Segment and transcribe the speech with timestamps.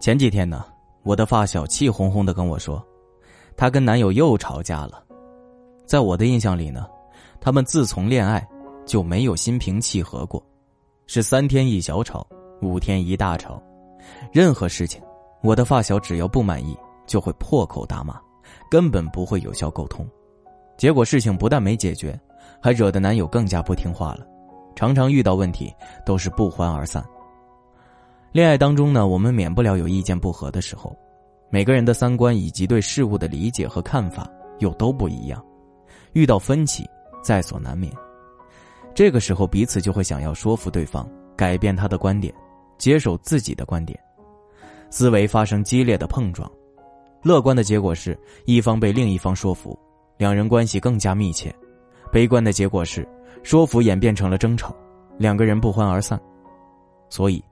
[0.00, 0.64] 前几天呢，
[1.02, 2.84] 我的发小气哄哄的跟我说，
[3.56, 5.02] 她跟男友又吵架了。
[5.86, 6.86] 在我的印象里呢，
[7.40, 8.46] 他们自从恋爱
[8.86, 10.40] 就没有心平气和过，
[11.06, 12.26] 是三天一小吵，
[12.62, 13.60] 五天一大吵。
[14.32, 15.02] 任何事情，
[15.42, 18.20] 我的发小只要不满意，就会破口大骂，
[18.70, 20.06] 根本不会有效沟通。
[20.76, 22.18] 结果事情不但没解决，
[22.62, 24.24] 还惹得男友更加不听话了，
[24.76, 25.74] 常常遇到问题
[26.06, 27.04] 都是不欢而散。
[28.30, 30.94] 恋爱当中呢，我们免不了有意见不合的时候，
[31.48, 35.42] 每个人的三观以及对事物的理解和看法又都不一样，
[36.12, 36.86] 遇到分歧
[37.22, 37.90] 在所难免。
[38.94, 42.32] 这个时候，彼此就会想要说服对方，改变他的观点，
[42.76, 43.98] 接受自己的观点，
[44.90, 46.50] 思维发生激烈的碰撞。
[47.22, 49.76] 乐观的结果是一方被另一方说服，
[50.18, 51.50] 两人关系更加密切；
[52.12, 53.08] 悲观的结果是
[53.42, 54.76] 说服演变成了争吵，
[55.16, 56.20] 两个人不欢而散。
[57.08, 57.42] 所以。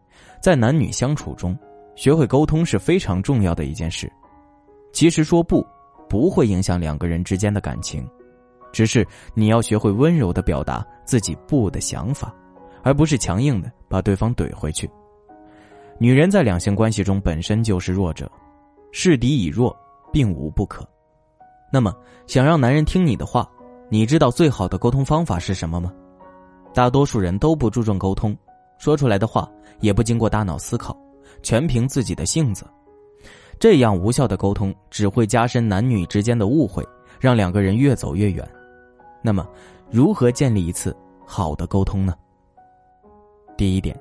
[0.46, 1.58] 在男女相处中，
[1.96, 4.08] 学会沟通是非常重要的一件事。
[4.92, 5.66] 其实说不，
[6.08, 8.08] 不会影响两个人之间的感情，
[8.72, 12.32] 只是你要学会温柔的表达自己不的想法，
[12.84, 14.88] 而不是强硬的把对方怼回去。
[15.98, 18.30] 女人在两性关系中本身就是弱者，
[18.92, 19.76] 示敌以弱
[20.12, 20.88] 并无不可。
[21.72, 21.92] 那么，
[22.28, 23.50] 想让男人听你的话，
[23.88, 25.92] 你知道最好的沟通方法是什么吗？
[26.72, 28.32] 大多数人都不注重沟通。
[28.78, 30.96] 说出来的话也不经过大脑思考，
[31.42, 32.66] 全凭自己的性子，
[33.58, 36.86] 这样无效的沟通只会加深男女之间的误会，
[37.18, 38.48] 让两个人越走越远。
[39.22, 39.48] 那么，
[39.90, 42.14] 如何建立一次好的沟通呢？
[43.56, 43.98] 第一点，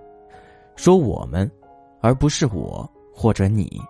[0.75, 1.49] 说我们，
[2.01, 3.81] 而不是我或者你。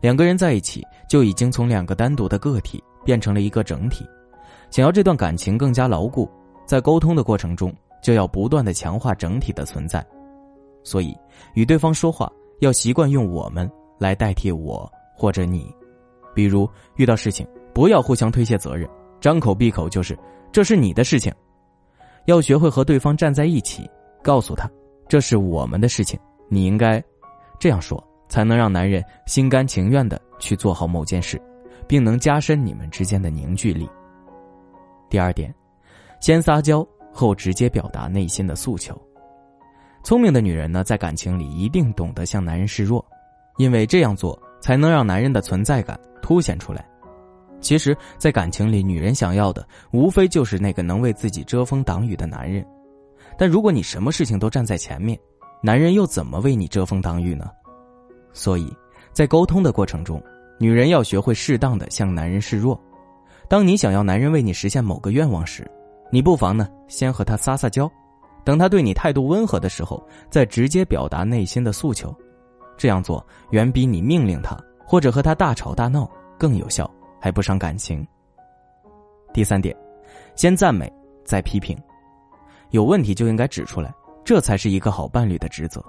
[0.00, 4.06] 两个人在一起就已经从两个单独的个体变成了一个整体，
[4.70, 6.28] 想要这段感情更加牢固，
[6.64, 7.70] 在沟通的过程中。
[8.02, 10.04] 就要不断的强化整体的存在，
[10.82, 11.16] 所以
[11.54, 15.74] 与对方说话要习惯用“我们”来代替我或者你。
[16.34, 18.88] 比如遇到事情，不要互相推卸责任，
[19.20, 20.18] 张口闭口就是
[20.52, 21.32] “这是你的事情”，
[22.26, 23.90] 要学会和对方站在一起，
[24.22, 24.70] 告诉他
[25.08, 26.18] 这是我们的事情，
[26.48, 27.02] 你应该
[27.58, 31.40] 这样说，才能让男人心甘情愿的去做好某件事，
[31.88, 33.88] 并能加深你们之间的凝聚力。
[35.08, 35.52] 第二点，
[36.20, 36.86] 先撒娇。
[37.12, 39.00] 后直接表达内心的诉求。
[40.02, 43.04] 聪明的女人呢，在感情里一定懂得向男人示弱，
[43.58, 46.84] 因为这样做才能让男人的存在感凸显出来。
[47.60, 52.66] 其实，在感情里，女人想要的无非就是那个能为自己遮风挡雨的男人。
[53.36, 55.18] 但如果你什么事情都站在前面，
[55.62, 57.50] 男人又怎么为你遮风挡雨呢？
[58.32, 58.74] 所以，
[59.12, 60.22] 在沟通的过程中，
[60.58, 62.80] 女人要学会适当的向男人示弱。
[63.46, 65.70] 当你想要男人为你实现某个愿望时，
[66.10, 67.90] 你不妨呢，先和他撒撒娇，
[68.44, 72.14] 等他对你态度温和的时候，再直接表达内心的诉求。
[72.76, 76.90] 这样做远比你命令他或者和他大吵大闹更有效，
[77.20, 78.06] 还不伤感情。
[79.32, 79.76] 第三点，
[80.34, 80.92] 先赞美
[81.24, 81.78] 再批评，
[82.70, 83.94] 有问题就应该指出来，
[84.24, 85.84] 这才是一个好伴侣的职责。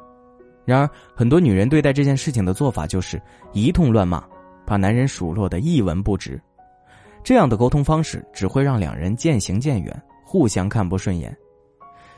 [0.63, 3.19] 然而，很多女人对待这件事情的做法就是
[3.53, 4.23] 一通乱骂，
[4.67, 6.39] 把男人数落的一文不值。
[7.23, 10.03] 这样的沟通方式只会让两人渐行渐远。
[10.31, 11.37] 互相看不顺眼。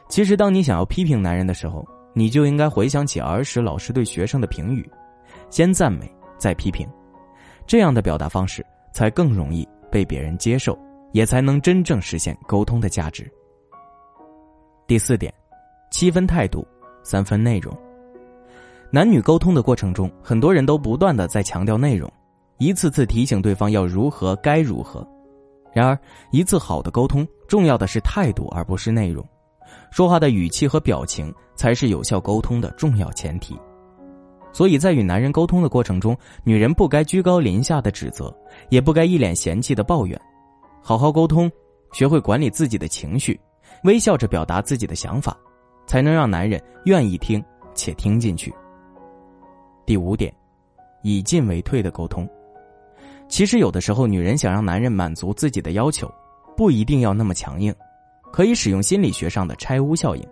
[0.07, 4.87] 其实，当你想要批评男人的时候，你就应该回想起儿时老师对学生的评语，
[5.49, 6.07] 先赞美
[6.37, 6.87] 再批评，
[7.65, 8.63] 这样的表达方式
[8.93, 10.77] 才更容易被别人接受，
[11.11, 13.27] 也才能真正实现沟通的价值。
[14.85, 15.33] 第四点，
[15.89, 16.63] 七分态度，
[17.01, 17.75] 三分内容。
[18.91, 22.07] 男女沟通的过程中，很多人都不断的在强调内容，
[22.59, 25.03] 一次次提醒对方要如何，该如何。
[25.73, 25.97] 然而，
[26.31, 29.25] 一次好的沟通，重要的是态度，而不是内容。
[29.89, 33.59] 说话的语气和表情才是有效沟通的重要前提。
[34.51, 38.31] 所以在与男人沟通的过程中，女人不该居高临下的指责，
[38.69, 40.19] 也不该一脸嫌弃的抱怨。
[40.79, 41.51] 好好沟通，
[41.91, 43.39] 学会管理自己的情绪，
[43.83, 45.35] 微笑着表达自己的想法，
[45.87, 48.53] 才能让男人愿意听且听进去。
[49.87, 50.31] 第五点，
[51.01, 52.29] 以进为退的沟通。
[53.33, 56.07] 其实有的时候，女人想让男人满足自己的要求，
[56.55, 57.73] 不一定要那么强硬，
[58.31, 60.23] 可以使用心理学上的拆屋效应。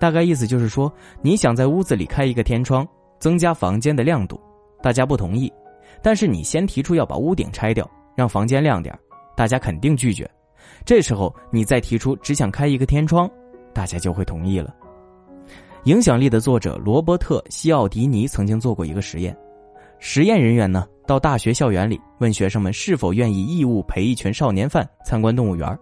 [0.00, 0.92] 大概意思就是说，
[1.22, 2.84] 你想在屋子里开一个天窗，
[3.20, 4.40] 增加房间的亮度，
[4.82, 5.48] 大家不同意，
[6.02, 8.98] 但是你先提出要把屋顶拆掉，让房间亮点，
[9.36, 10.28] 大家肯定拒绝。
[10.84, 13.30] 这时候你再提出只想开一个天窗，
[13.72, 14.74] 大家就会同意了。
[15.84, 19.36] 影响力的作者罗伯特·西奥迪尼曾经做过一个实验。
[19.98, 25.78] 实验人员呢，到大学校园里问学生们是否愿意义务陪一群少年犯参观动物园。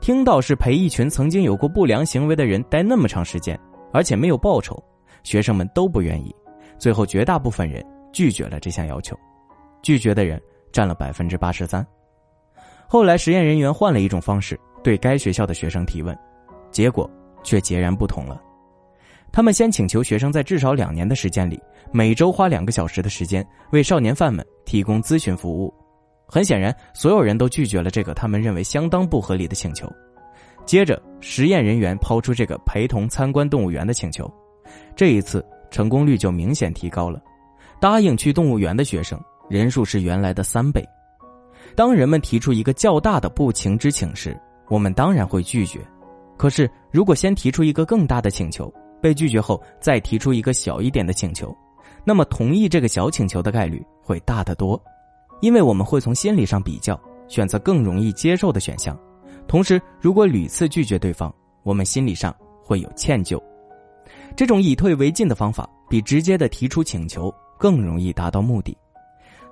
[0.00, 3.58] 听到是陪一群曾经有过不良行为的人待那么长时间，
[3.92, 4.82] 而且没有报酬，
[5.22, 6.34] 学生们都不愿意。
[6.76, 9.16] 最后，绝大部分人拒绝了这项要求，
[9.80, 10.42] 拒绝的人
[10.72, 11.86] 占了百分之八十三。
[12.88, 16.18] 后来实验人员换了一种方式对该学校的学生提问，
[16.72, 17.08] 结果
[17.44, 18.42] 却截然不同了。
[19.32, 21.58] 他们先请求学生在至少两年的时间里，
[21.90, 25.72] 每周花两个小时的时间为少年犯们提供咨询服务。
[26.26, 29.90] 很显然，所有人都拒绝了这个他们认为相当不合理的请求。
[30.66, 34.30] 接着，实验人员抛出这个陪同参观动物园的请求，
[34.94, 37.18] 这一次成功率就明显提高了。
[37.80, 39.18] 答应去动物园的学生
[39.48, 40.86] 人数是原来的三倍。
[41.74, 44.38] 当人们提出一个较大的不情之请时，
[44.68, 45.80] 我们当然会拒绝。
[46.36, 51.54] 可是，如果先提出一个更大的请求，被拒绝后再提出一个小一点的请求，
[52.04, 54.80] 那么同意这个小请求的概率会大得多，
[55.40, 58.96] 因为我们会从心理上比较，选择更容易接受的选项。
[59.48, 61.34] 同时，如果屡次拒绝对方，
[61.64, 62.34] 我们心理上
[62.64, 63.42] 会有歉疚。
[64.36, 68.76] 这种以退为进的方法，比直接的提出请求更容易达到目的。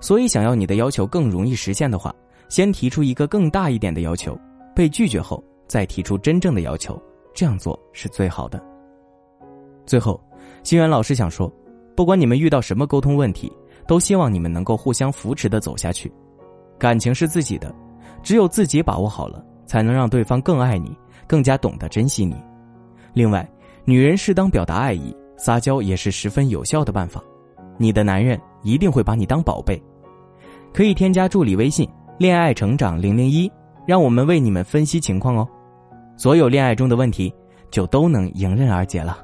[0.01, 2.15] 所以，想要你的要求更容易实现的话，
[2.49, 4.39] 先提出一个更大一点的要求，
[4.75, 7.01] 被拒绝后再提出真正的要求，
[7.35, 8.70] 这样做是最好的。
[9.91, 10.23] 最后，
[10.63, 11.53] 心源老师想说，
[11.97, 13.51] 不管你们遇到什么沟通问题，
[13.89, 16.09] 都希望你们能够互相扶持的走下去。
[16.79, 17.75] 感情是自己的，
[18.23, 19.45] 只有自己把握好了。
[19.67, 20.97] 才能让对方更爱你，
[21.27, 22.37] 更加懂得珍惜你。
[23.15, 23.49] 另外，
[23.85, 27.21] 女人适当表达爱意、撒娇也是十分有效的办法。
[27.77, 29.81] 你的男人一定会把你当宝贝。
[30.73, 33.51] 可以添加助理微信“恋爱成长零零一”，
[33.87, 35.49] 让我们为你们分析情况哦。
[36.17, 37.33] 所有恋爱中的问题
[37.71, 39.19] 就都能迎刃而解了。